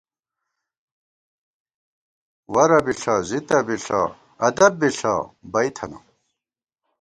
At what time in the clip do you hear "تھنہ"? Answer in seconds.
5.75-5.99